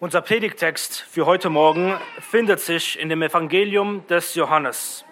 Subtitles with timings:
[0.00, 5.04] Unser Predigtext für heute Morgen findet sich in dem Evangelium des Johannes.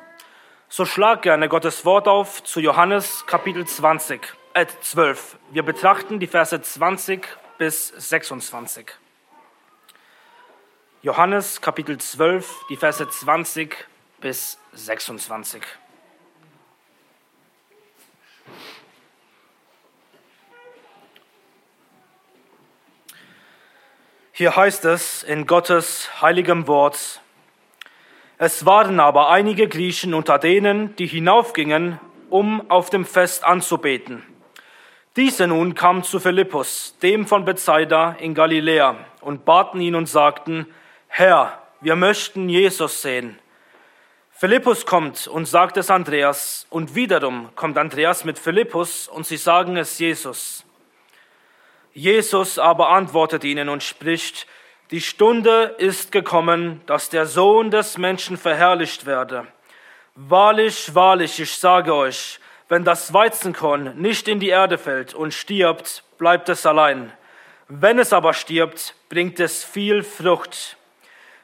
[0.69, 4.21] So schlag gerne Gottes Wort auf zu Johannes Kapitel 20,
[4.55, 5.39] äh 12.
[5.51, 7.26] Wir betrachten die Verse 20
[7.58, 8.87] bis 26.
[11.03, 13.89] Johannes Kapitel 12, die Verse 20
[14.21, 15.62] bis 26.
[24.39, 27.23] Hier heißt es in Gottes heiligem Wort,
[28.37, 34.23] es waren aber einige Griechen unter denen, die hinaufgingen, um auf dem Fest anzubeten.
[35.16, 40.66] Diese nun kamen zu Philippus, dem von Bethsaida in Galiläa, und baten ihn und sagten,
[41.09, 43.39] Herr, wir möchten Jesus sehen.
[44.33, 49.78] Philippus kommt und sagt es Andreas, und wiederum kommt Andreas mit Philippus, und sie sagen
[49.78, 50.66] es Jesus.
[51.96, 54.46] Jesus aber antwortet ihnen und spricht,
[54.91, 59.47] die Stunde ist gekommen, dass der Sohn des Menschen verherrlicht werde.
[60.14, 62.38] Wahrlich, wahrlich, ich sage euch,
[62.69, 67.14] wenn das Weizenkorn nicht in die Erde fällt und stirbt, bleibt es allein.
[67.69, 70.77] Wenn es aber stirbt, bringt es viel Frucht.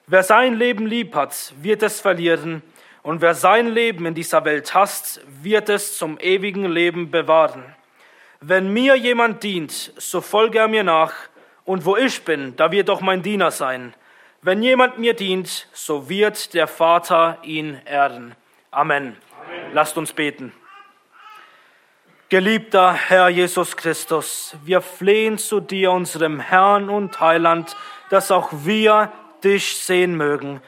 [0.07, 2.63] Wer sein Leben lieb hat, wird es verlieren,
[3.03, 7.75] und wer sein Leben in dieser Welt hasst, wird es zum ewigen Leben bewahren.
[8.45, 11.13] Wenn mir jemand dient, so folge er mir nach,
[11.65, 13.95] und wo ich bin, da wird auch mein Diener sein.
[14.43, 18.35] Wenn jemand mir dient, so wird der Vater ihn ehren.
[18.73, 19.17] Amen.
[19.41, 19.73] Amen.
[19.73, 20.53] Lasst uns beten.
[22.31, 27.77] Geliebter Herr Jesus Christus, wir flehen zu dir, unserem Herrn und Heiland,
[28.11, 29.13] dass auch wir
[29.45, 30.61] dich sehen mögen.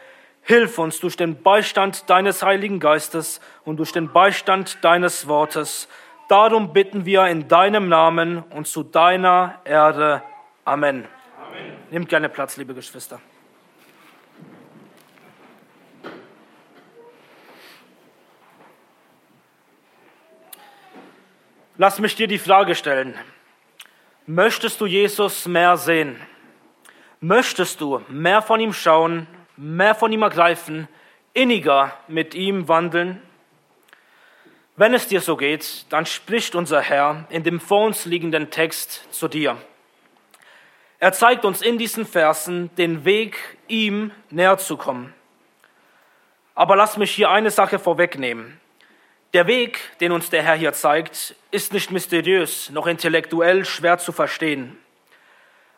[0.42, 5.88] Hilf uns durch den Beistand deines Heiligen Geistes und durch den Beistand deines Wortes,
[6.28, 10.22] Darum bitten wir in deinem Namen und zu deiner Ehre.
[10.64, 11.06] Amen.
[11.36, 11.72] Amen.
[11.90, 13.20] Nehmt gerne Platz, liebe Geschwister.
[21.76, 23.14] Lass mich dir die Frage stellen.
[24.26, 26.16] Möchtest du Jesus mehr sehen?
[27.20, 30.88] Möchtest du mehr von ihm schauen, mehr von ihm ergreifen,
[31.32, 33.20] inniger mit ihm wandeln?
[34.76, 39.06] Wenn es dir so geht, dann spricht unser Herr in dem vor uns liegenden Text
[39.12, 39.56] zu dir.
[40.98, 45.14] Er zeigt uns in diesen Versen den Weg, ihm näher zu kommen.
[46.56, 48.60] Aber lass mich hier eine Sache vorwegnehmen.
[49.32, 54.10] Der Weg, den uns der Herr hier zeigt, ist nicht mysteriös, noch intellektuell schwer zu
[54.10, 54.76] verstehen.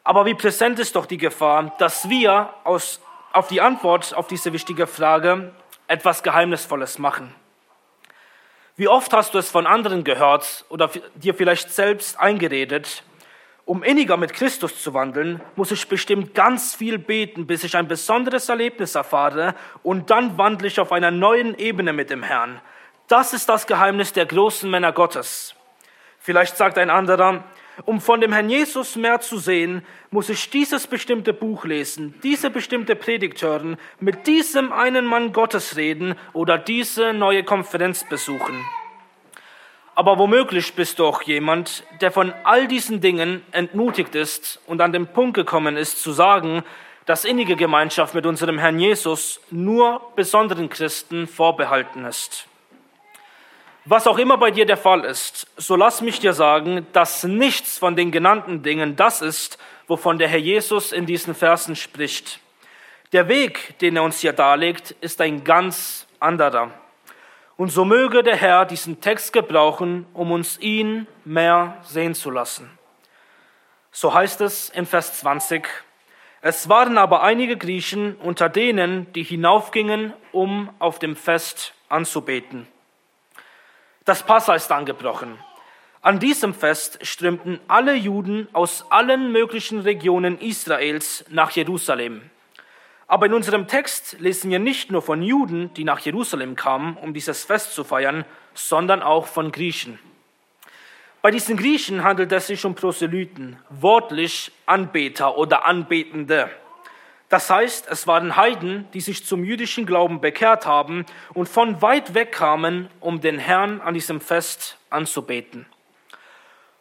[0.04, 3.00] Aber wie präsent ist doch die Gefahr, dass wir aus,
[3.32, 5.52] auf die Antwort auf diese wichtige Frage
[5.86, 7.34] etwas Geheimnisvolles machen.
[8.78, 13.04] Wie oft hast du es von anderen gehört oder dir vielleicht selbst eingeredet?
[13.64, 17.88] Um inniger mit Christus zu wandeln, muss ich bestimmt ganz viel beten, bis ich ein
[17.88, 22.60] besonderes Erlebnis erfahre und dann wandle ich auf einer neuen Ebene mit dem Herrn.
[23.08, 25.54] Das ist das Geheimnis der großen Männer Gottes.
[26.18, 27.44] Vielleicht sagt ein anderer,
[27.84, 32.50] um von dem Herrn Jesus mehr zu sehen, muss ich dieses bestimmte Buch lesen, diese
[32.50, 38.64] bestimmte Predigt hören, mit diesem einen Mann Gottes reden oder diese neue Konferenz besuchen.
[39.94, 44.92] Aber womöglich bist du auch jemand, der von all diesen Dingen entmutigt ist und an
[44.92, 46.62] den Punkt gekommen ist zu sagen,
[47.06, 52.46] dass innige Gemeinschaft mit unserem Herrn Jesus nur besonderen Christen vorbehalten ist.
[53.88, 57.78] Was auch immer bei dir der Fall ist, so lass mich dir sagen, dass nichts
[57.78, 62.40] von den genannten Dingen das ist, wovon der Herr Jesus in diesen Versen spricht.
[63.12, 66.72] Der Weg, den er uns hier darlegt, ist ein ganz anderer.
[67.56, 72.68] Und so möge der Herr diesen Text gebrauchen, um uns ihn mehr sehen zu lassen.
[73.92, 75.64] So heißt es in Vers 20.
[76.40, 82.66] Es waren aber einige Griechen unter denen, die hinaufgingen, um auf dem Fest anzubeten.
[84.06, 85.36] Das Passa ist angebrochen.
[86.00, 92.22] An diesem Fest strömten alle Juden aus allen möglichen Regionen Israels nach Jerusalem.
[93.08, 97.14] Aber in unserem Text lesen wir nicht nur von Juden, die nach Jerusalem kamen, um
[97.14, 98.24] dieses Fest zu feiern,
[98.54, 99.98] sondern auch von Griechen.
[101.20, 106.48] Bei diesen Griechen handelt es sich um Proselyten, wortlich Anbeter oder Anbetende.
[107.28, 112.14] Das heißt, es waren Heiden, die sich zum jüdischen Glauben bekehrt haben und von weit
[112.14, 115.66] weg kamen, um den Herrn an diesem Fest anzubeten.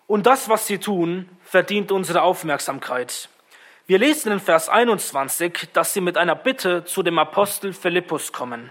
[0.07, 3.27] Und das, was sie tun, verdient unsere Aufmerksamkeit.
[3.87, 8.69] Wir lesen in Vers 21, dass sie mit einer Bitte zu dem Apostel Philippus kommen.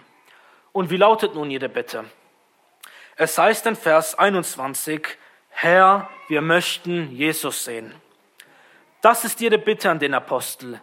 [0.72, 2.04] Und wie lautet nun ihre Bitte?
[3.16, 5.06] Es heißt in Vers 21,
[5.50, 7.94] Herr, wir möchten Jesus sehen.
[9.00, 10.80] Das ist ihre Bitte an den Apostel.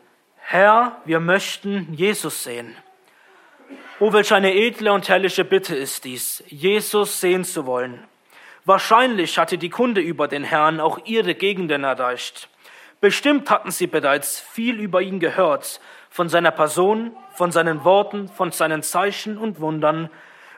[0.53, 2.75] Herr, wir möchten Jesus sehen.
[4.01, 8.03] Oh, welch eine edle und herrliche Bitte ist dies, Jesus sehen zu wollen.
[8.65, 12.50] Wahrscheinlich hatte die Kunde über den Herrn auch ihre Gegenden erreicht.
[13.00, 18.51] Bestimmt hatten sie bereits viel über ihn gehört, von seiner Person, von seinen Worten, von
[18.51, 20.09] seinen Zeichen und Wundern.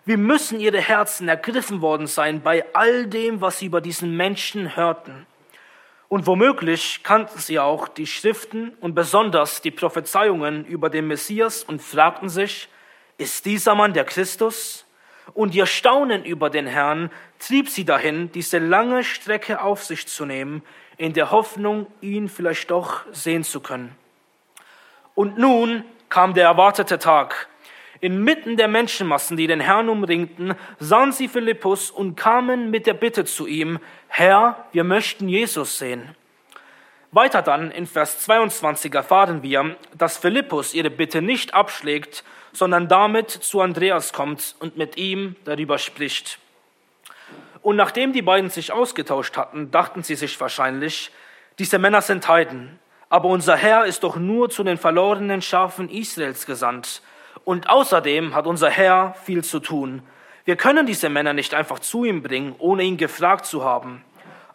[0.05, 4.75] Wie müssen ihre Herzen ergriffen worden sein bei all dem, was sie über diesen Menschen
[4.75, 5.27] hörten.
[6.13, 11.81] Und womöglich kannten sie auch die Schriften und besonders die Prophezeiungen über den Messias und
[11.81, 12.69] fragten sich,
[13.17, 14.85] ist dieser Mann der Christus?
[15.33, 20.25] Und ihr Staunen über den Herrn trieb sie dahin, diese lange Strecke auf sich zu
[20.25, 20.61] nehmen,
[20.97, 23.95] in der Hoffnung, ihn vielleicht doch sehen zu können.
[25.15, 27.47] Und nun kam der erwartete Tag.
[28.03, 33.23] Inmitten der Menschenmassen, die den Herrn umringten, sahen sie Philippus und kamen mit der Bitte
[33.23, 33.79] zu ihm,
[34.09, 36.13] Herr, wir möchten Jesus sehen.
[37.13, 43.29] Weiter dann in Vers 22 erfahren wir, dass Philippus ihre Bitte nicht abschlägt, sondern damit
[43.31, 46.39] zu Andreas kommt und mit ihm darüber spricht.
[47.61, 51.09] Und nachdem die beiden sich ausgetauscht hatten, dachten sie sich wahrscheinlich,
[51.57, 56.45] diese Männer sind Heiden, aber unser Herr ist doch nur zu den verlorenen Schafen Israels
[56.45, 57.01] gesandt.
[57.45, 60.01] Und außerdem hat unser Herr viel zu tun.
[60.45, 64.03] Wir können diese Männer nicht einfach zu ihm bringen, ohne ihn gefragt zu haben.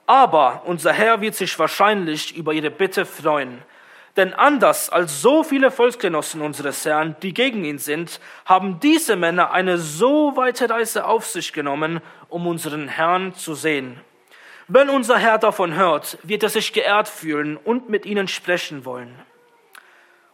[0.06, 3.62] Aber unser Herr wird sich wahrscheinlich über ihre Bitte freuen.
[4.16, 9.52] Denn anders als so viele Volksgenossen unseres Herrn, die gegen ihn sind, haben diese Männer
[9.52, 14.00] eine so weite Reise auf sich genommen, um unseren Herrn zu sehen.
[14.66, 19.14] Wenn unser Herr davon hört, wird er sich geehrt fühlen und mit ihnen sprechen wollen.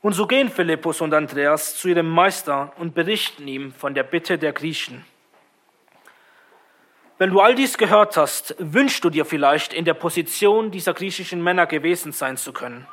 [0.05, 4.37] Und so gehen Philippus und Andreas zu ihrem Meister und berichten ihm von der Bitte
[4.37, 5.03] der Griechen.
[7.17, 11.43] Wenn du all dies gehört hast, wünschst du dir vielleicht in der Position dieser griechischen
[11.43, 12.87] Männer gewesen sein zu können.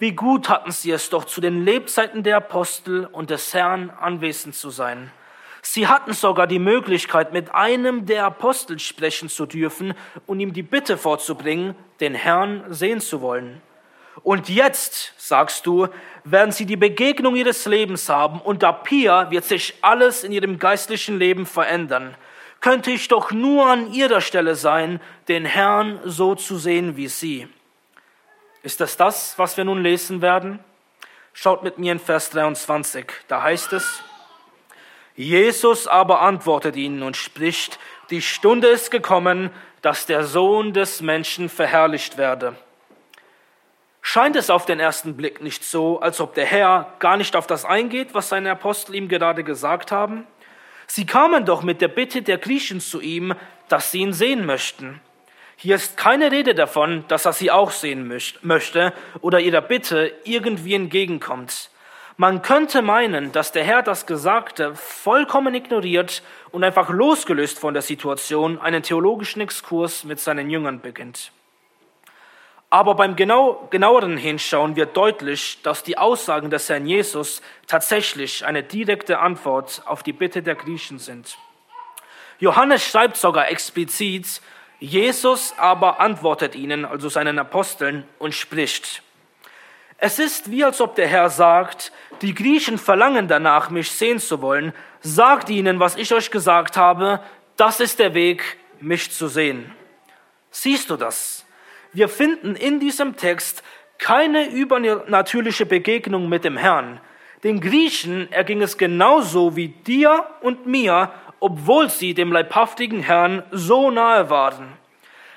[0.00, 4.56] Wie gut hatten sie es doch, zu den Lebzeiten der Apostel und des Herrn anwesend
[4.56, 5.12] zu sein.
[5.62, 9.94] Sie hatten sogar die Möglichkeit, mit einem der Apostel sprechen zu dürfen
[10.26, 13.62] und ihm die Bitte vorzubringen, den Herrn sehen zu wollen.
[14.22, 15.88] Und jetzt, sagst du,
[16.24, 20.58] werden sie die Begegnung ihres Lebens haben und ab hier wird sich alles in ihrem
[20.58, 22.14] geistlichen Leben verändern.
[22.60, 27.48] Könnte ich doch nur an ihrer Stelle sein, den Herrn so zu sehen wie sie.
[28.62, 30.60] Ist das das, was wir nun lesen werden?
[31.32, 33.06] Schaut mit mir in Vers 23.
[33.26, 34.04] Da heißt es,
[35.16, 37.80] Jesus aber antwortet ihnen und spricht,
[38.10, 42.54] die Stunde ist gekommen, dass der Sohn des Menschen verherrlicht werde.
[44.04, 47.46] Scheint es auf den ersten Blick nicht so, als ob der Herr gar nicht auf
[47.46, 50.26] das eingeht, was seine Apostel ihm gerade gesagt haben?
[50.88, 53.34] Sie kamen doch mit der Bitte der Griechen zu ihm,
[53.68, 55.00] dass sie ihn sehen möchten.
[55.56, 58.12] Hier ist keine Rede davon, dass er sie auch sehen
[58.42, 61.70] möchte oder ihrer Bitte irgendwie entgegenkommt.
[62.16, 67.82] Man könnte meinen, dass der Herr das Gesagte vollkommen ignoriert und einfach losgelöst von der
[67.82, 71.32] Situation einen theologischen Exkurs mit seinen Jüngern beginnt.
[72.72, 78.62] Aber beim genau, genaueren Hinschauen wird deutlich, dass die Aussagen des Herrn Jesus tatsächlich eine
[78.62, 81.36] direkte Antwort auf die Bitte der Griechen sind.
[82.38, 84.40] Johannes schreibt sogar explizit,
[84.78, 89.02] Jesus aber antwortet ihnen, also seinen Aposteln, und spricht.
[89.98, 94.40] Es ist wie als ob der Herr sagt, die Griechen verlangen danach, mich sehen zu
[94.40, 94.72] wollen.
[95.02, 97.20] Sagt ihnen, was ich euch gesagt habe,
[97.58, 99.74] das ist der Weg, mich zu sehen.
[100.50, 101.41] Siehst du das?
[101.92, 103.62] Wir finden in diesem Text
[103.98, 107.00] keine übernatürliche Begegnung mit dem Herrn.
[107.44, 113.90] Den Griechen erging es genauso wie dir und mir, obwohl sie dem leibhaftigen Herrn so
[113.90, 114.68] nahe waren.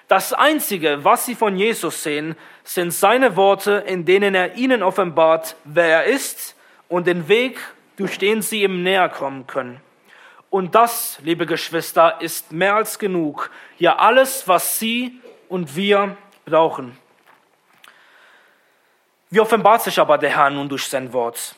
[0.08, 5.56] Das Einzige, was sie von Jesus sehen, sind seine Worte, in denen er ihnen offenbart,
[5.64, 6.56] wer er ist
[6.88, 7.60] und den Weg,
[7.98, 9.82] durch den sie ihm näher kommen können.
[10.52, 13.50] Und das, liebe Geschwister, ist mehr als genug.
[13.78, 15.20] Ja, alles, was Sie
[15.50, 16.98] und wir brauchen.
[19.30, 21.56] Wie offenbart sich aber der Herr nun durch sein Wort?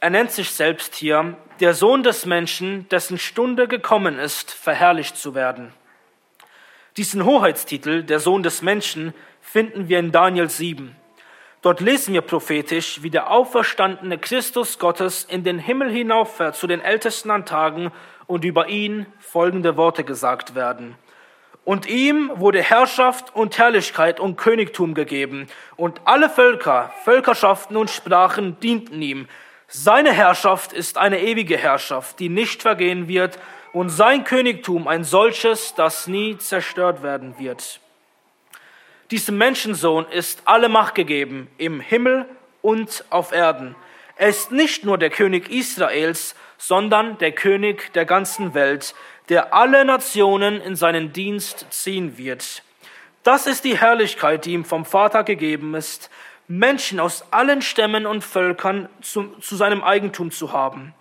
[0.00, 5.34] Er nennt sich selbst hier der Sohn des Menschen, dessen Stunde gekommen ist, verherrlicht zu
[5.34, 5.72] werden.
[6.96, 10.94] Diesen Hoheitstitel, der Sohn des Menschen, finden wir in Daniel 7.
[11.62, 16.80] Dort lesen wir prophetisch, wie der auferstandene Christus Gottes in den Himmel hinauffährt zu den
[16.80, 17.90] Ältesten an Tagen
[18.26, 20.96] und über ihn folgende Worte gesagt werden.
[21.66, 28.60] Und ihm wurde Herrschaft und Herrlichkeit und Königtum gegeben, und alle Völker, Völkerschaften und Sprachen
[28.60, 29.26] dienten ihm.
[29.66, 33.40] Seine Herrschaft ist eine ewige Herrschaft, die nicht vergehen wird,
[33.72, 37.80] und sein Königtum ein solches, das nie zerstört werden wird.
[39.10, 42.26] Diesem Menschensohn ist alle Macht gegeben im Himmel
[42.62, 43.74] und auf Erden.
[44.14, 48.94] Er ist nicht nur der König Israels, sondern der König der ganzen Welt,
[49.28, 52.62] der alle Nationen in seinen Dienst ziehen wird.
[53.22, 56.10] Das ist die Herrlichkeit, die ihm vom Vater gegeben ist,
[56.48, 60.94] Menschen aus allen Stämmen und Völkern zu, zu seinem Eigentum zu haben.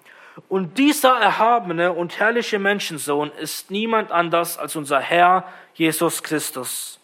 [0.50, 7.00] Und dieser erhabene und herrliche Menschensohn ist niemand anders als unser Herr Jesus Christus.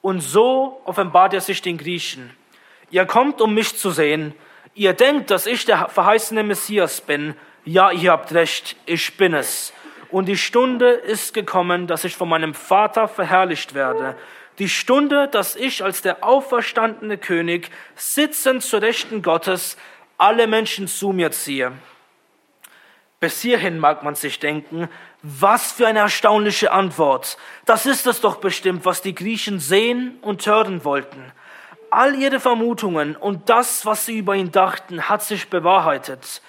[0.00, 2.30] Und so offenbart er sich den Griechen.
[2.90, 4.34] Ihr kommt, um mich zu sehen.
[4.74, 7.34] Ihr denkt, dass ich der verheißene Messias bin.
[7.64, 9.72] Ja, ihr habt recht, ich bin es.
[10.14, 14.14] Und die Stunde ist gekommen, dass ich von meinem Vater verherrlicht werde.
[14.60, 19.76] Die Stunde, dass ich als der auferstandene König sitzend zur Rechten Gottes
[20.16, 21.72] alle Menschen zu mir ziehe.
[23.18, 24.88] Bis hierhin mag man sich denken,
[25.22, 27.36] was für eine erstaunliche Antwort.
[27.64, 31.32] Das ist es doch bestimmt, was die Griechen sehen und hören wollten.
[31.90, 36.40] All ihre Vermutungen und das, was sie über ihn dachten, hat sich bewahrheitet.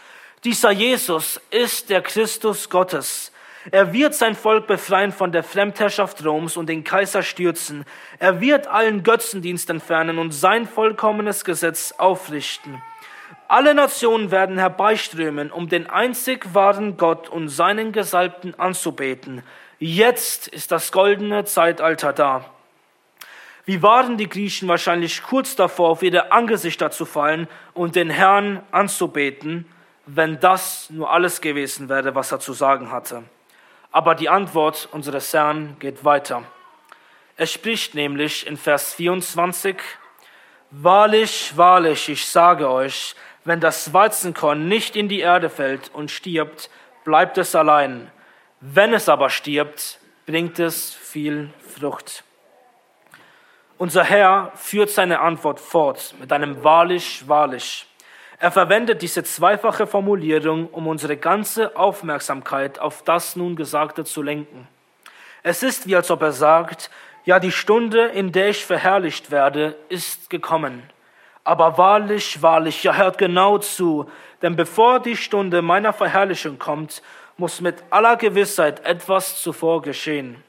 [0.43, 3.31] Dieser Jesus ist der Christus Gottes.
[3.71, 7.83] Er wird sein Volk befreien von der Fremdherrschaft Roms und den Kaiser stürzen.
[8.19, 12.81] Er wird allen Götzendienst entfernen und sein vollkommenes Gesetz aufrichten.
[13.47, 19.43] Alle Nationen werden herbeiströmen, um den einzig wahren Gott und seinen Gesalbten anzubeten.
[19.79, 22.45] Jetzt ist das goldene Zeitalter da.
[23.65, 28.61] Wie waren die Griechen wahrscheinlich kurz davor, auf ihre Angesichter zu fallen und den Herrn
[28.71, 29.65] anzubeten,
[30.05, 33.23] wenn das nur alles gewesen wäre, was er zu sagen hatte.
[33.95, 36.43] Aber die Antwort unseres Herrn geht weiter.
[37.37, 39.77] Er spricht nämlich in Vers 24,
[40.69, 46.69] Wahrlich, wahrlich, ich sage euch, wenn das Weizenkorn nicht in die Erde fällt und stirbt,
[47.05, 48.11] bleibt es allein.
[48.59, 52.25] Wenn es aber stirbt, bringt es viel Frucht.
[53.77, 57.87] Unser Herr führt seine Antwort fort mit einem wahrlich, wahrlich.
[58.45, 64.67] Er verwendet diese zweifache Formulierung, um unsere ganze Aufmerksamkeit auf das nun Gesagte zu lenken.
[65.41, 66.91] Es ist wie als ob er sagt,
[67.23, 70.83] ja, die Stunde, in der ich verherrlicht werde, ist gekommen.
[71.43, 74.11] Aber wahrlich, wahrlich, ja hört genau zu,
[74.43, 77.01] denn bevor die Stunde meiner Verherrlichung kommt,
[77.37, 80.43] muss mit aller Gewissheit etwas zuvor geschehen.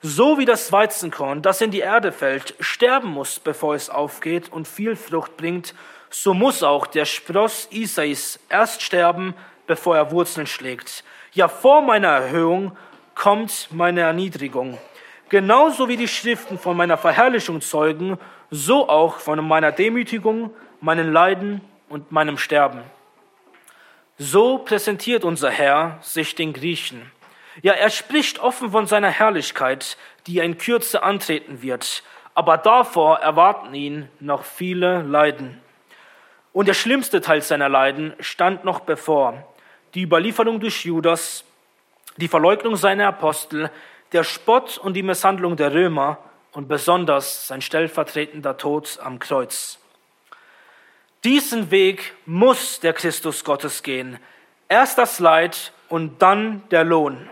[0.00, 4.68] So wie das Weizenkorn, das in die Erde fällt, sterben muss, bevor es aufgeht und
[4.68, 5.74] viel Frucht bringt,
[6.14, 9.34] so muss auch der Spross Isais erst sterben,
[9.66, 11.02] bevor er Wurzeln schlägt.
[11.32, 12.76] Ja, vor meiner Erhöhung
[13.16, 14.78] kommt meine Erniedrigung.
[15.28, 18.16] Genauso wie die Schriften von meiner Verherrlichung zeugen,
[18.48, 22.82] so auch von meiner Demütigung, meinen Leiden und meinem Sterben.
[24.16, 27.10] So präsentiert unser Herr sich den Griechen.
[27.62, 29.96] Ja, er spricht offen von seiner Herrlichkeit,
[30.28, 32.04] die in Kürze antreten wird,
[32.34, 35.60] aber davor erwarten ihn noch viele Leiden.
[36.54, 39.42] Und der schlimmste Teil seiner Leiden stand noch bevor.
[39.94, 41.44] Die Überlieferung durch Judas,
[42.16, 43.70] die Verleugnung seiner Apostel,
[44.12, 46.18] der Spott und die Misshandlung der Römer
[46.52, 49.80] und besonders sein stellvertretender Tod am Kreuz.
[51.24, 54.20] Diesen Weg muss der Christus Gottes gehen.
[54.68, 57.28] Erst das Leid und dann der Lohn.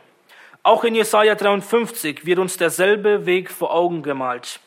[0.64, 4.58] Auch in Jesaja 53 wird uns derselbe Weg vor Augen gemalt.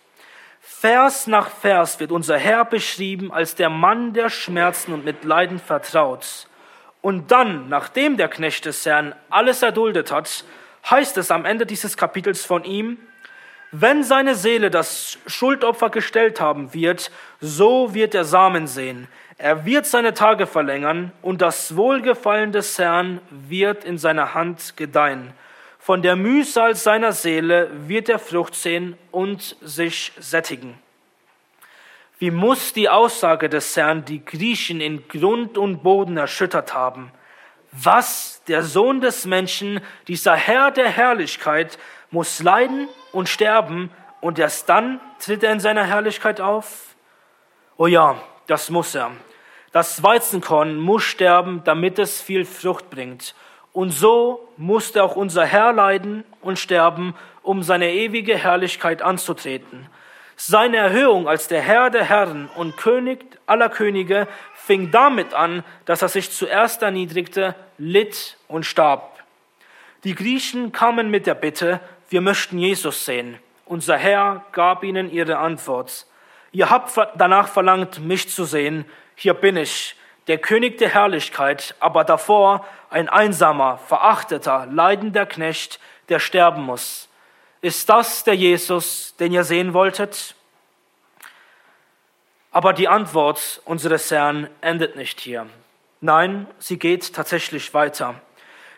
[0.68, 5.60] Vers nach Vers wird unser Herr beschrieben als der Mann, der Schmerzen und mit Leiden
[5.60, 6.48] vertraut.
[7.02, 10.44] Und dann, nachdem der Knecht des Herrn alles erduldet hat,
[10.90, 12.98] heißt es am Ende dieses Kapitels von ihm,
[13.72, 19.08] wenn seine Seele das Schuldopfer gestellt haben wird, so wird er Samen sehen.
[19.38, 25.32] Er wird seine Tage verlängern und das Wohlgefallen des Herrn wird in seiner Hand gedeihen.
[25.86, 30.80] Von der Mühsal seiner Seele wird er Frucht sehen und sich sättigen.
[32.18, 37.12] Wie muss die Aussage des Herrn die Griechen in Grund und Boden erschüttert haben?
[37.72, 41.78] Was der Sohn des Menschen, dieser Herr der Herrlichkeit,
[42.10, 46.96] muss leiden und sterben und erst dann tritt er in seiner Herrlichkeit auf?
[47.78, 49.12] Oh ja, das muss er.
[49.72, 53.36] Das Weizenkorn muss sterben, damit es viel Frucht bringt.
[53.76, 57.14] Und so musste auch unser Herr leiden und sterben,
[57.44, 59.90] um seine ewige Herrlichkeit anzutreten.
[60.38, 66.02] Seine Erhöhung als der Herr der Herren und König aller Könige fing damit an, dass
[66.02, 69.22] er sich zuerst erniedrigte, litt und starb.
[70.06, 73.40] Die Griechen kamen mit der Bitte, wir möchten Jesus sehen.
[73.66, 76.06] Unser Herr gab ihnen ihre Antwort.
[76.54, 78.86] Ihr habt danach verlangt, mich zu sehen.
[79.16, 85.80] Hier bin ich, der König der Herrlichkeit, aber davor ein einsamer, verachteter, leidender Knecht,
[86.10, 87.08] der sterben muss.
[87.62, 90.36] Ist das der Jesus, den ihr sehen wolltet?
[92.52, 95.48] Aber die Antwort unseres Herrn endet nicht hier.
[96.00, 98.16] Nein, sie geht tatsächlich weiter.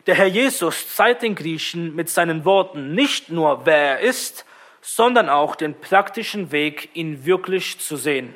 [0.08, 4.46] Der Herr Jesus zeigt den Griechen mit seinen Worten nicht nur, wer er ist,
[4.82, 8.34] sondern auch den praktischen Weg, ihn wirklich zu sehen.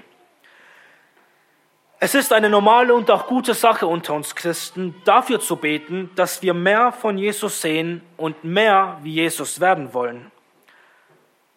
[2.03, 6.41] Es ist eine normale und auch gute Sache unter uns Christen, dafür zu beten, dass
[6.41, 10.31] wir mehr von Jesus sehen und mehr wie Jesus werden wollen.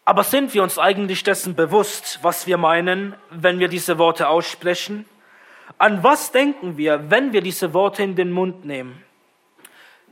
[0.04, 5.06] Aber sind wir uns eigentlich dessen bewusst, was wir meinen, wenn wir diese Worte aussprechen?
[5.78, 9.02] An was denken wir, wenn wir diese Worte in den Mund nehmen?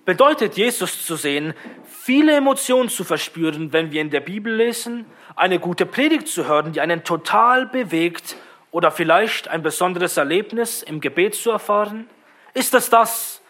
[0.06, 1.52] Bedeutet Jesus zu sehen,
[1.84, 5.04] viele Emotionen zu verspüren, wenn wir in der Bibel lesen,
[5.36, 8.34] eine gute Predigt zu hören, die einen total bewegt
[8.73, 12.11] oder vielleicht ein besonderes Erlebnis im Gebet zu erfahren?
[12.55, 13.41] Ist es das?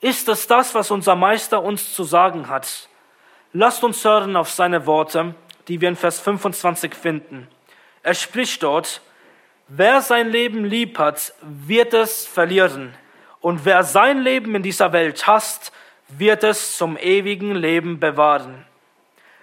[0.00, 2.88] Ist es das, was unser Meister uns zu sagen hat?
[3.52, 5.34] Lasst uns hören auf seine Worte,
[5.68, 7.48] die wir in Vers 25 finden.
[8.02, 9.00] Er spricht dort,
[9.68, 12.94] wer sein Leben lieb hat, wird es verlieren.
[13.40, 15.72] Und wer sein Leben in dieser Welt hasst,
[16.08, 18.66] wird es zum ewigen Leben bewahren.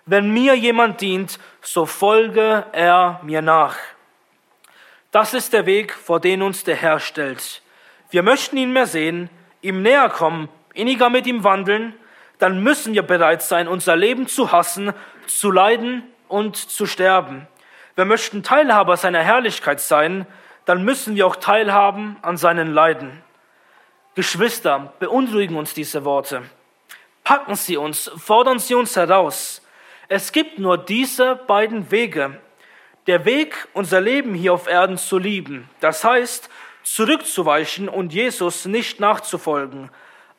[0.06, 3.78] Wenn mir jemand dient, so folge er mir nach.
[5.12, 7.64] Das ist der Weg, vor den uns der Herr stellt.
[8.12, 9.30] Wir möchten ihn mehr sehen,
[9.62, 11.96] ihm näher kommen, inniger mit ihm wandeln,
[12.38, 14.94] dann müssen wir bereit sein, unser Leben zu hassen,
[15.28, 17.48] zu leiden und zu sterben.
[17.96, 20.26] Wir möchten Teilhaber seiner Herrlichkeit sein,
[20.66, 23.24] dann müssen wir auch teilhaben an seinen Leiden.
[24.14, 26.44] Geschwister, beunruhigen uns diese Worte.
[27.24, 29.62] Packen Sie uns, fordern Sie uns heraus.
[30.08, 32.40] Es gibt nur diese beiden Wege,
[33.10, 36.48] der Weg, unser Leben hier auf Erden zu lieben, das heißt,
[36.84, 39.90] zurückzuweichen und Jesus nicht nachzufolgen,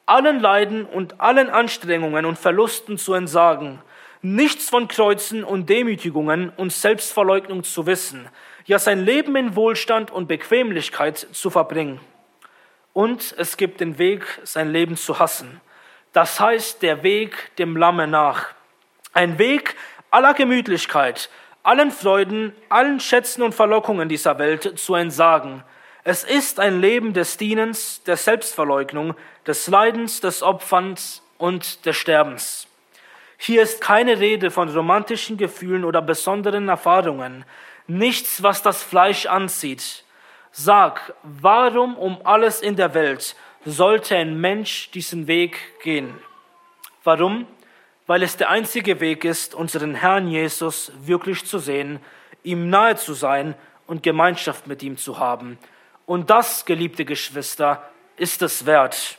[0.06, 3.80] allen Leiden und allen Anstrengungen und Verlusten zu entsagen,
[4.22, 8.28] nichts von Kreuzen und Demütigungen und Selbstverleugnung zu wissen,
[8.66, 11.98] ja sein Leben in Wohlstand und Bequemlichkeit zu verbringen.
[12.92, 15.60] Und es gibt den Weg, sein Leben zu hassen.
[16.12, 18.47] Das heißt, der Weg dem Lamme nach.
[19.12, 19.75] Ein Weg
[20.12, 21.30] aller Gemütlichkeit,
[21.62, 25.62] allen Freuden, allen Schätzen und Verlockungen dieser Welt zu entsagen.
[26.02, 29.14] Es ist ein Leben des Dienens, der Selbstverleugnung,
[29.46, 32.66] des Leidens, des Opferns und des Sterbens.
[33.36, 37.44] Hier ist keine Rede von romantischen Gefühlen oder besonderen Erfahrungen,
[37.86, 40.04] nichts, was das Fleisch anzieht.
[40.52, 46.18] Sag, warum um alles in der Welt sollte ein Mensch diesen Weg gehen?
[47.04, 47.46] Warum?
[48.06, 52.00] Weil es der einzige Weg ist, unseren Herrn Jesus wirklich zu sehen,
[52.43, 53.54] ihm nahe zu sein
[53.86, 55.58] und Gemeinschaft mit ihm zu haben.
[56.06, 57.82] Und das, geliebte Geschwister,
[58.17, 59.19] ist es wert.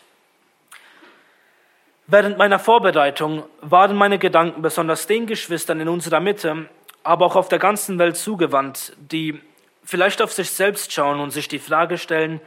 [2.08, 6.67] Während meiner Vorbereitung waren meine Gedanken besonders den Geschwistern in unserer Mitte,
[7.04, 9.39] aber auch auf der ganzen Welt zugewandt, die
[9.84, 12.41] vielleicht auf sich selbst schauen und sich die Frage stellen,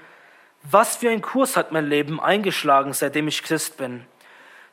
[0.62, 4.06] was für ein Kurs hat mein Leben eingeschlagen, seitdem ich Christ bin?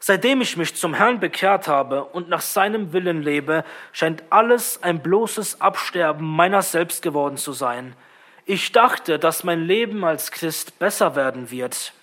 [0.03, 5.03] Seitdem ich mich zum Herrn bekehrt habe und nach seinem Willen lebe, scheint alles ein
[5.03, 7.95] bloßes Absterben meiner selbst geworden zu sein.
[8.45, 11.93] Ich dachte, dass mein Leben als Christ besser werden wird.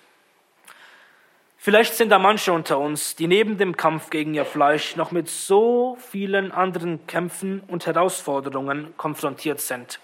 [1.57, 5.27] Vielleicht sind da manche unter uns, die neben dem Kampf gegen ihr Fleisch noch mit
[5.27, 9.99] so vielen anderen Kämpfen und Herausforderungen konfrontiert sind.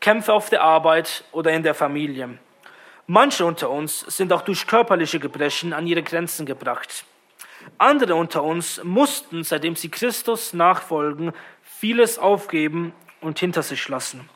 [0.00, 2.40] Kämpfe auf der Arbeit oder in der Familie.
[3.06, 7.04] Manche unter uns sind auch durch körperliche Gebrechen an ihre Grenzen gebracht.
[7.78, 14.28] Andere unter uns mussten, seitdem sie Christus nachfolgen, vieles aufgeben und hinter sich lassen.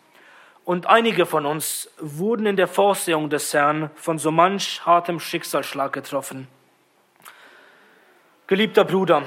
[0.65, 5.93] Und einige von uns wurden in der Vorsehung des Herrn von so manch hartem Schicksalsschlag
[5.93, 6.49] getroffen.
[8.47, 9.23] Geliebter Bruder,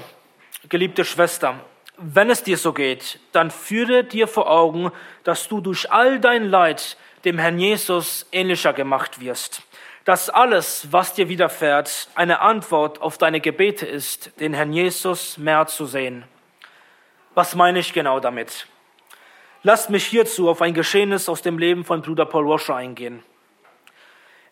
[0.68, 1.60] geliebte Schwester,
[1.98, 4.92] wenn es dir so geht, dann führe dir vor Augen,
[5.24, 9.67] dass du durch all dein Leid dem Herrn Jesus ähnlicher gemacht wirst
[10.08, 15.68] dass alles, was dir widerfährt, eine Antwort auf deine Gebete ist, den Herrn Jesus mehr
[15.68, 16.24] zu sehen.
[17.36, 18.68] Was meine ich genau damit?
[19.64, 23.22] Lasst mich hierzu auf ein Geschehnis aus dem Leben von Bruder Paul Washer eingehen.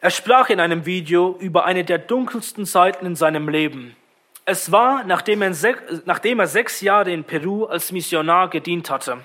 [0.01, 3.95] Er sprach in einem Video über eine der dunkelsten Zeiten in seinem Leben.
[4.43, 5.55] Es war, nachdem er,
[6.03, 9.19] nachdem er sechs Jahre in Peru als Missionar gedient hatte.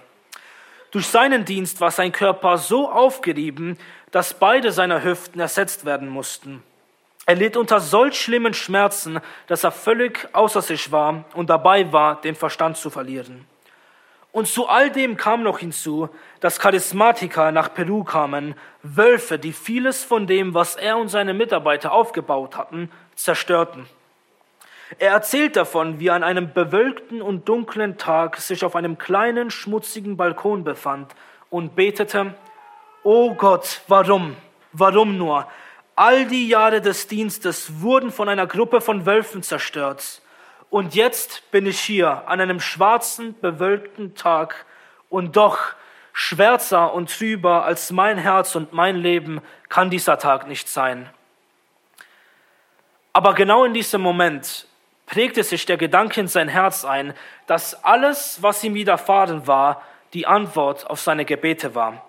[0.90, 3.78] Durch seinen Dienst war sein Körper so aufgerieben,
[4.10, 6.62] dass beide seiner Hüften ersetzt werden mussten.
[7.26, 12.20] Er litt unter solch schlimmen Schmerzen, dass er völlig außer sich war und dabei war,
[12.20, 13.46] den Verstand zu verlieren.
[14.32, 16.08] Und zu all dem kam noch hinzu,
[16.40, 21.92] dass Charismatiker nach Peru kamen, Wölfe, die vieles von dem, was er und seine Mitarbeiter
[21.92, 23.86] aufgebaut hatten, zerstörten.
[24.98, 29.50] Er erzählt davon, wie er an einem bewölkten und dunklen Tag sich auf einem kleinen,
[29.50, 31.14] schmutzigen Balkon befand
[31.48, 32.34] und betete,
[33.02, 34.36] O Gott, warum?
[34.72, 35.46] Warum nur?
[35.96, 40.22] All die Jahre des Dienstes wurden von einer Gruppe von Wölfen zerstört.
[40.70, 44.66] Und jetzt bin ich hier an einem schwarzen, bewölkten Tag
[45.08, 45.58] und doch
[46.12, 51.08] schwärzer und trüber als mein Herz und mein Leben kann dieser Tag nicht sein.
[53.12, 54.66] Aber genau in diesem Moment
[55.10, 57.14] prägte sich der Gedanke in sein Herz ein,
[57.48, 59.82] dass alles, was ihm widerfahren war,
[60.14, 62.04] die Antwort auf seine Gebete war.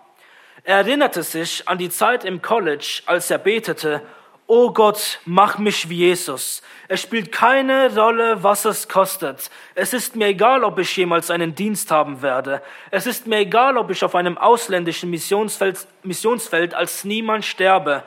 [0.63, 4.01] Er erinnerte sich an die Zeit im College, als er betete,
[4.45, 6.61] Oh Gott, mach mich wie Jesus.
[6.89, 9.49] Es spielt keine Rolle, was es kostet.
[9.75, 12.61] Es ist mir egal, ob ich jemals einen Dienst haben werde.
[12.91, 18.03] Es ist mir egal, ob ich auf einem ausländischen Missionsfeld, Missionsfeld als niemand sterbe.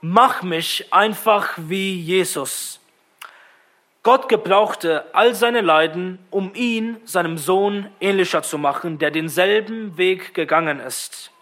[0.00, 2.78] Mach mich einfach wie Jesus.
[4.02, 10.34] Gott gebrauchte all seine Leiden, um ihn, seinem Sohn, ähnlicher zu machen, der denselben Weg
[10.34, 11.32] gegangen ist.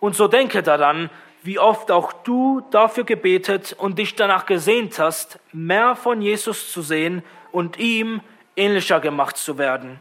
[0.00, 1.10] Und so denke daran,
[1.42, 6.80] wie oft auch du dafür gebetet und dich danach gesehnt hast, mehr von Jesus zu
[6.80, 8.22] sehen und ihm
[8.56, 10.00] ähnlicher gemacht zu werden.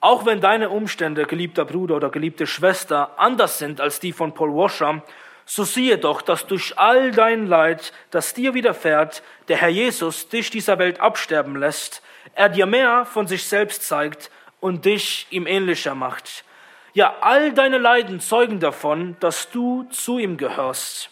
[0.00, 4.56] Auch wenn deine Umstände, geliebter Bruder oder geliebte Schwester, anders sind als die von Paul
[4.56, 5.02] Washer,
[5.50, 10.48] so siehe doch, dass durch all dein Leid, das dir widerfährt, der Herr Jesus dich
[10.50, 12.02] dieser Welt absterben lässt,
[12.36, 16.44] er dir mehr von sich selbst zeigt und dich ihm ähnlicher macht.
[16.92, 21.10] Ja, all deine Leiden zeugen davon, dass du zu ihm gehörst.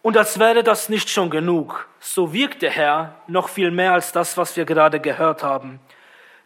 [0.00, 4.10] Und als wäre das nicht schon genug, so wirkt der Herr noch viel mehr als
[4.12, 5.80] das, was wir gerade gehört haben.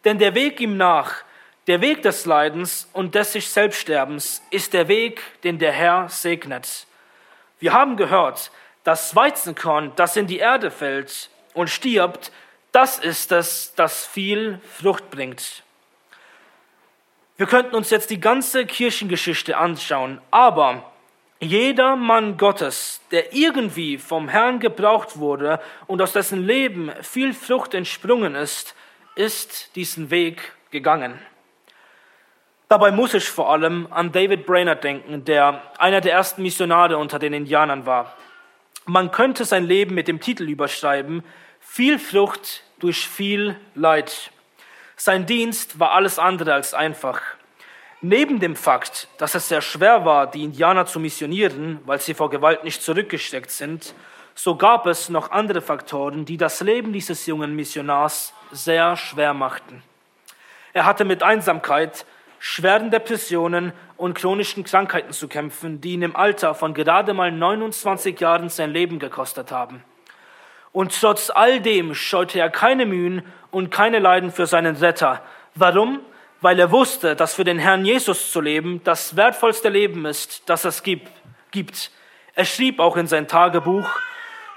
[0.04, 1.22] Denn der Weg ihm nach,
[1.68, 6.86] der Weg des Leidens und des sich Selbststerbens ist der Weg, den der Herr segnet.
[7.60, 8.50] Wir haben gehört,
[8.84, 12.32] das Weizenkorn, das in die Erde fällt und stirbt,
[12.72, 15.62] das ist es, das viel Frucht bringt.
[17.36, 20.90] Wir könnten uns jetzt die ganze Kirchengeschichte anschauen, aber
[21.38, 27.74] jeder Mann Gottes, der irgendwie vom Herrn gebraucht wurde und aus dessen Leben viel Frucht
[27.74, 28.74] entsprungen ist,
[29.14, 31.20] ist diesen Weg gegangen.
[32.68, 37.18] Dabei muss ich vor allem an David Brainerd denken, der einer der ersten Missionare unter
[37.18, 38.14] den Indianern war.
[38.84, 41.24] Man könnte sein Leben mit dem Titel überschreiben,
[41.60, 44.30] viel Frucht durch viel Leid.
[44.96, 47.22] Sein Dienst war alles andere als einfach.
[48.02, 52.28] Neben dem Fakt, dass es sehr schwer war, die Indianer zu missionieren, weil sie vor
[52.28, 53.94] Gewalt nicht zurückgesteckt sind,
[54.34, 59.82] so gab es noch andere Faktoren, die das Leben dieses jungen Missionars sehr schwer machten.
[60.74, 62.04] Er hatte mit Einsamkeit,
[62.38, 68.18] schweren Depressionen und chronischen Krankheiten zu kämpfen, die ihn im Alter von gerade mal 29
[68.20, 69.82] Jahren sein Leben gekostet haben.
[70.72, 75.22] Und trotz all dem scheute er keine Mühen und keine Leiden für seinen Retter.
[75.54, 76.00] Warum?
[76.40, 80.64] Weil er wusste, dass für den Herrn Jesus zu leben das wertvollste Leben ist, das
[80.64, 81.90] es gibt.
[82.34, 83.88] Er schrieb auch in sein Tagebuch,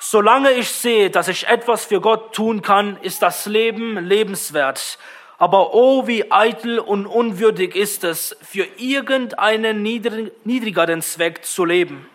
[0.03, 4.97] Solange ich sehe, dass ich etwas für Gott tun kann, ist das Leben lebenswert.
[5.41, 12.07] Aber oh, wie eitel und unwürdig ist es, für irgendeinen niedrigeren Zweck zu leben.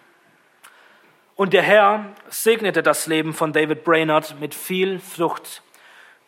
[1.34, 5.62] Und der Herr segnete das Leben von David Brainerd mit viel Frucht.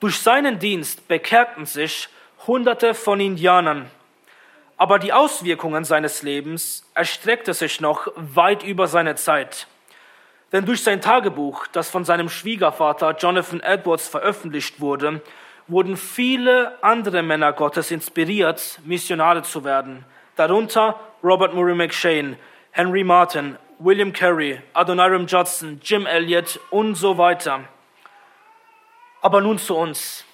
[0.00, 2.08] Durch seinen Dienst bekehrten sich
[2.48, 3.88] Hunderte von Indianern.
[4.76, 9.68] Aber die Auswirkungen seines Lebens erstreckte sich noch weit über seine Zeit.
[10.50, 15.22] Denn durch sein Tagebuch, das von seinem Schwiegervater Jonathan Edwards veröffentlicht wurde,
[15.68, 20.04] wurden viele andere Männer Gottes inspiriert, Missionare zu werden.
[20.36, 22.38] Darunter Robert Murray McShane,
[22.70, 27.64] Henry Martin, William Carey, Adoniram Judson, Jim Elliot und so weiter.
[29.20, 30.24] Aber nun zu uns.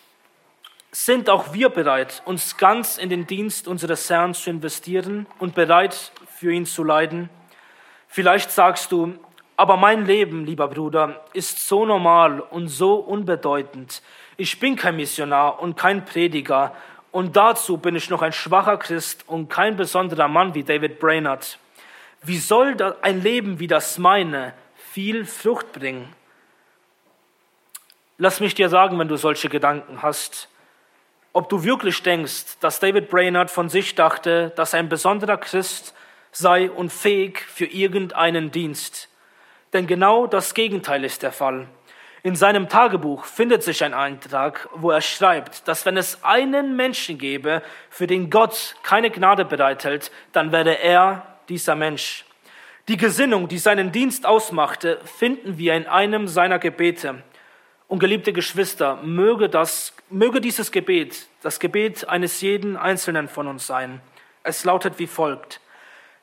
[0.93, 6.13] Sind auch wir bereit, uns ganz in den Dienst unseres Herrn zu investieren und bereit,
[6.39, 7.31] für ihn zu leiden?
[8.07, 9.19] Vielleicht sagst du,
[9.57, 14.03] aber mein Leben, lieber Bruder, ist so normal und so unbedeutend.
[14.37, 16.75] Ich bin kein Missionar und kein Prediger
[17.13, 21.59] und dazu bin ich noch ein schwacher Christ und kein besonderer Mann wie David Brainerd.
[22.23, 24.53] Wie soll ein Leben wie das meine
[24.91, 26.13] viel Frucht bringen?
[28.19, 30.49] Lass mich dir sagen, wenn du solche Gedanken hast,
[31.33, 35.95] ob du wirklich denkst, dass David Brainerd von sich dachte, dass ein besonderer Christ
[36.33, 39.09] sei und fähig für irgendeinen Dienst.
[39.73, 41.69] Denn genau das Gegenteil ist der Fall.
[42.27, 47.19] In seinem Tagebuch findet sich ein Eintrag, wo er schreibt, dass wenn es einen Menschen
[47.19, 52.25] gäbe, für den Gott keine Gnade bereithält, dann wäre er dieser Mensch.
[52.89, 57.23] Die Gesinnung, die seinen Dienst ausmachte, finden wir in einem seiner Gebete.
[57.89, 63.67] Und geliebte Geschwister, möge, das, möge dieses Gebet das Gebet eines jeden Einzelnen von uns
[63.67, 64.01] sein.
[64.43, 65.61] Es lautet wie folgt.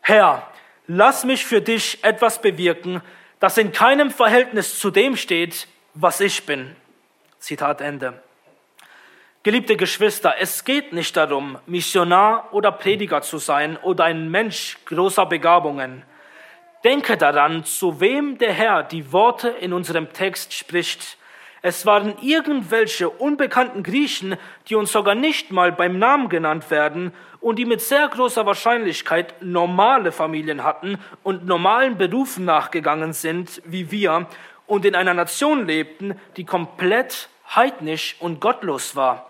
[0.02, 0.48] Herr,
[0.88, 3.04] lass mich für dich etwas bewirken,
[3.40, 6.75] das in keinem Verhältnis zu dem steht, was ich bin.
[7.39, 8.21] Zitat Ende.
[9.43, 15.25] Geliebte Geschwister, es geht nicht darum, Missionar oder Prediger zu sein oder ein Mensch großer
[15.25, 16.04] Begabungen.
[16.84, 21.17] Denke daran, zu wem der Herr die Worte in unserem Text spricht.
[21.63, 24.36] Es waren irgendwelche unbekannten Griechen,
[24.67, 29.41] die uns sogar nicht mal beim Namen genannt werden und die mit sehr großer Wahrscheinlichkeit
[29.41, 34.27] normale Familien hatten und normalen Berufen nachgegangen sind, wie wir,
[34.71, 39.29] und in einer Nation lebten, die komplett heidnisch und gottlos war.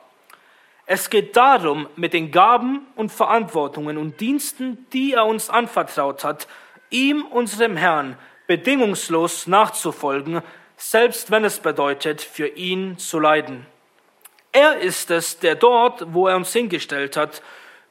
[0.86, 6.48] Es geht darum, mit den Gaben und Verantwortungen und Diensten, die er uns anvertraut hat,
[6.92, 10.44] ihm, unserem Herrn, bedingungslos nachzufolgen,
[10.78, 13.66] selbst wenn es bedeutet, für ihn zu leiden.
[14.52, 17.42] Er ist es, der dort, wo er uns hingestellt hat,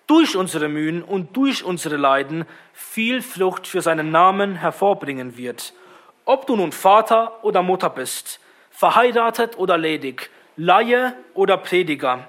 [0.06, 5.72] durch unsere Mühen und durch unsere Leiden viel Frucht für seinen Namen hervorbringen wird.
[6.30, 8.38] Ob du nun Vater oder Mutter bist,
[8.70, 12.28] verheiratet oder ledig, Laie oder Prediger.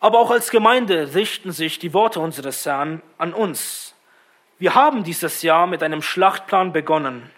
[0.00, 3.94] Aber auch als Gemeinde richten sich die Worte unseres Herrn an uns.
[4.58, 7.30] Wir haben dieses Jahr mit einem Schlachtplan begonnen.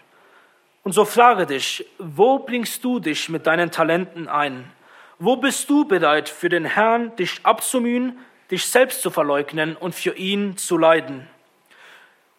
[0.81, 4.71] Und so frage dich, wo bringst du dich mit deinen Talenten ein?
[5.19, 8.17] Wo bist du bereit, für den Herrn dich abzumühen,
[8.49, 11.27] dich selbst zu verleugnen und für ihn zu leiden?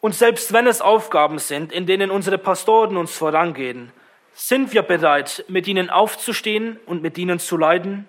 [0.07, 3.91] Und selbst wenn es Aufgaben sind, in denen unsere Pastoren uns vorangehen,
[4.35, 8.07] sind wir bereit, mit ihnen aufzustehen und mit ihnen zu leiden?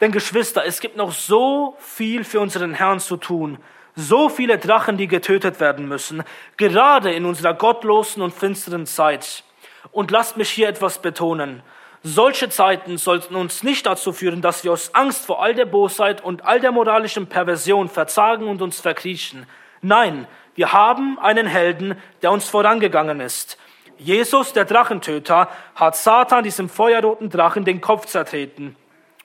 [0.00, 3.58] Denn Geschwister, es gibt noch so viel für unseren Herrn zu tun,
[3.96, 6.22] so viele Drachen, die getötet werden müssen,
[6.56, 9.42] gerade in unserer gottlosen und finsteren Zeit.
[9.90, 11.64] Und lasst mich hier etwas betonen.
[12.04, 16.22] Solche Zeiten sollten uns nicht dazu führen, dass wir aus Angst vor all der Bosheit
[16.22, 19.48] und all der moralischen Perversion verzagen und uns verkriechen.
[19.82, 23.58] Nein, wir haben einen Helden, der uns vorangegangen ist.
[23.96, 28.74] Jesus, der Drachentöter, hat Satan, diesem feuerroten Drachen, den Kopf zertreten.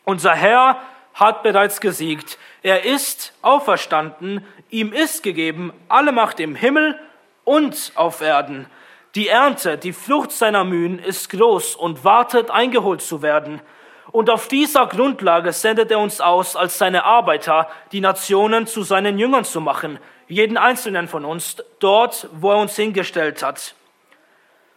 [0.03, 0.77] Unser Herr
[1.15, 2.37] hat bereits gesiegt.
[2.61, 4.45] Er ist auferstanden.
[4.69, 6.99] Ihm ist gegeben alle Macht im Himmel
[7.45, 8.67] und auf Erden.
[9.15, 13.59] Die Ernte, die Flucht seiner Mühen ist groß und wartet, eingeholt zu werden.
[14.11, 19.17] Und auf dieser Grundlage sendet er uns aus, als seine Arbeiter, die Nationen zu seinen
[19.17, 23.75] Jüngern zu machen, jeden einzelnen von uns, dort, wo er uns hingestellt hat.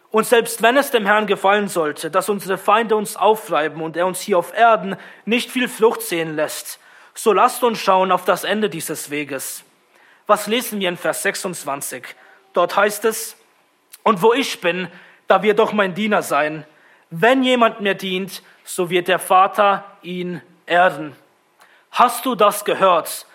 [0.09, 4.07] Und selbst wenn es dem Herrn gefallen sollte, dass unsere Feinde uns aufreiben und er
[4.07, 6.79] uns hier auf Erden nicht viel Flucht sehen lässt,
[7.13, 9.63] so lasst uns schauen auf das Ende dieses Weges.
[10.27, 12.03] Was lesen wir in Vers 26?
[12.53, 13.35] Dort heißt es,
[14.03, 14.87] und wo ich bin,
[15.27, 16.65] da wird doch mein Diener sein.
[17.09, 21.15] Wenn jemand mir dient, so wird der Vater ihn ehren.
[21.91, 23.25] Hast du das gehört?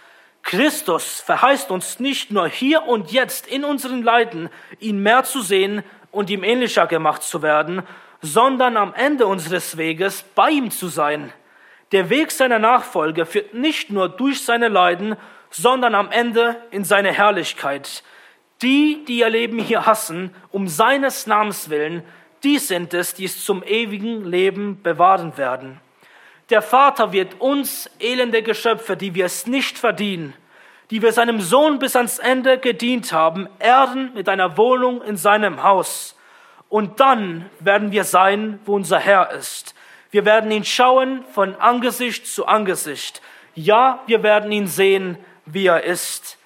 [0.43, 4.51] Christus verheißt uns nicht nur hier und jetzt in unseren Leiden,
[4.81, 7.83] ihn mehr zu sehen und ihm ähnlicher gemacht zu werden,
[8.21, 11.33] sondern am Ende unseres Weges bei ihm zu sein.
[11.93, 15.17] Der Weg seiner Nachfolge führt nicht nur durch seine Leiden,
[15.51, 18.03] sondern am Ende in seine Herrlichkeit.
[18.63, 22.03] Die, die ihr Leben hier hassen, um seines Namens willen,
[22.43, 25.81] die sind es, die es zum ewigen Leben bewahren werden.
[26.53, 30.35] Der Vater wird uns, elende Geschöpfe, die wir es nicht verdienen,
[30.91, 35.63] die wir seinem Sohn bis ans Ende gedient haben, erden mit einer Wohnung in seinem
[35.63, 36.15] Haus.
[36.69, 39.75] Und dann werden wir sein, wo unser Herr ist.
[40.11, 43.23] Wir werden ihn schauen von Angesicht zu Angesicht.
[43.55, 46.37] Ja, wir werden ihn sehen, wie er ist.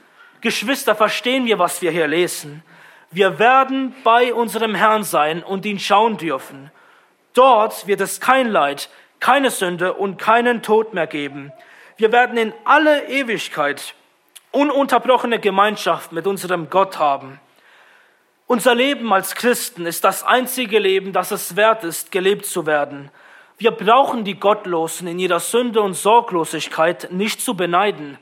[0.40, 2.62] Geschwister, verstehen wir, was wir hier lesen.
[3.10, 6.70] Wir werden bei unserem Herrn sein und ihn schauen dürfen.
[7.34, 8.88] Dort wird es kein Leid,
[9.26, 11.50] keine Sünde und keinen Tod mehr geben.
[11.96, 13.94] Wir werden in alle Ewigkeit
[14.52, 17.40] ununterbrochene Gemeinschaft mit unserem Gott haben.
[18.46, 23.10] Unser Leben als Christen ist das einzige Leben, das es wert ist, gelebt zu werden.
[23.58, 28.18] Wir brauchen die Gottlosen in ihrer Sünde und Sorglosigkeit nicht zu beneiden.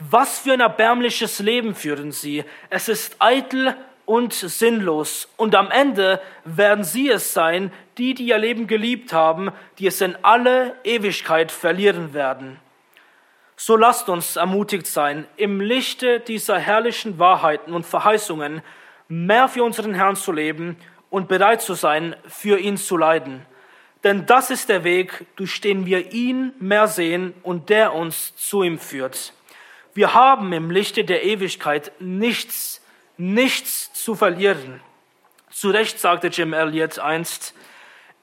[0.00, 2.42] Was für ein erbärmliches Leben führen sie.
[2.70, 3.76] Es ist eitel
[4.10, 5.28] und sinnlos.
[5.36, 10.00] Und am Ende werden sie es sein, die, die ihr Leben geliebt haben, die es
[10.00, 12.58] in alle Ewigkeit verlieren werden.
[13.54, 18.62] So lasst uns ermutigt sein, im Lichte dieser herrlichen Wahrheiten und Verheißungen
[19.06, 20.76] mehr für unseren Herrn zu leben
[21.08, 23.46] und bereit zu sein, für ihn zu leiden.
[24.02, 28.64] Denn das ist der Weg, durch den wir ihn mehr sehen und der uns zu
[28.64, 29.34] ihm führt.
[29.94, 32.79] Wir haben im Lichte der Ewigkeit nichts,
[33.20, 34.80] nichts zu verlieren.
[35.50, 37.54] Zu Recht sagte Jim Elliot einst,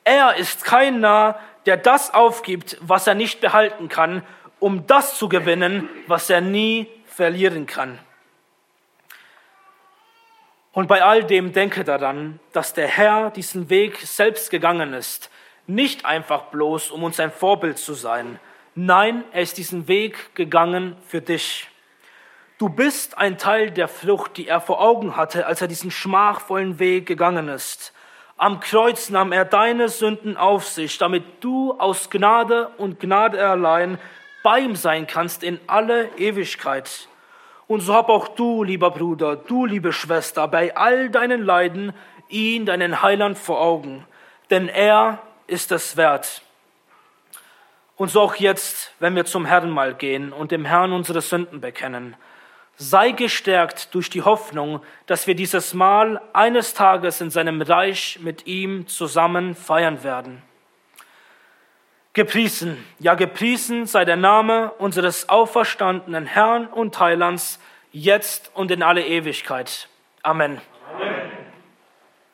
[0.03, 4.23] er ist kein Narr, der das aufgibt, was er nicht behalten kann,
[4.59, 7.99] um das zu gewinnen, was er nie verlieren kann.
[10.71, 15.29] Und bei all dem denke daran, dass der Herr diesen Weg selbst gegangen ist,
[15.67, 18.39] nicht einfach bloß, um uns ein Vorbild zu sein.
[18.73, 21.67] Nein, er ist diesen Weg gegangen für dich.
[22.57, 26.79] Du bist ein Teil der Flucht, die er vor Augen hatte, als er diesen schmachvollen
[26.79, 27.93] Weg gegangen ist.
[28.35, 33.99] Am Kreuz nahm er deine Sünden auf sich, damit du aus Gnade und Gnade allein
[34.41, 37.07] bei ihm sein kannst in alle Ewigkeit.
[37.67, 41.93] Und so hab auch du, lieber Bruder, du, liebe Schwester, bei all deinen Leiden
[42.27, 44.03] ihn, deinen Heiland, vor Augen.
[44.49, 46.41] Denn er ist es wert.
[47.97, 51.61] Und so auch jetzt, wenn wir zum Herrn mal gehen und dem Herrn unsere Sünden
[51.61, 52.15] bekennen.
[52.79, 58.45] Sei gestärkt durch die Hoffnung, dass wir dieses Mal eines Tages in seinem Reich mit
[58.45, 60.43] ihm zusammen feiern werden.
[62.13, 67.59] Gepriesen, ja gepriesen sei der Name unseres auferstandenen Herrn und Heilands,
[67.91, 69.87] jetzt und in alle Ewigkeit.
[70.21, 70.61] Amen.